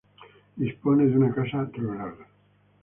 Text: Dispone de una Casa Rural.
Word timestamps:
Dispone 0.57 1.05
de 1.05 1.15
una 1.15 1.31
Casa 1.31 1.69
Rural. 1.75 2.15